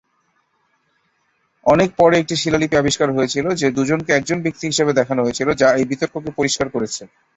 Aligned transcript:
অনেক 1.65 1.89
পরে 1.97 2.15
একটি 2.17 2.35
শিলালিপি 2.41 2.75
আবিষ্কার 2.77 3.09
হয়েছিল 3.11 3.45
যে 3.61 3.67
দুজনকে 3.77 4.11
একজন 4.13 4.37
ব্যক্তি 4.45 4.65
হিসাবে 4.67 4.91
দেখানো 4.99 5.21
হয়েছিল, 5.23 5.47
যা 5.61 5.67
এই 5.79 5.85
বিতর্ককে 5.91 6.31
পরিষ্কার 6.39 6.67
করেছে। 6.75 7.01